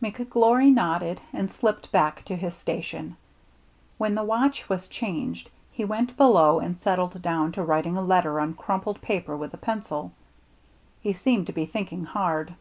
[0.00, 3.16] McGlory nodded and slipped back to his station.
[3.98, 8.38] When the watch was changed, he went below and settled down to writing a letter
[8.38, 10.12] on crumpled paper with a pencil.
[11.00, 12.54] He seemed to be thinking hard.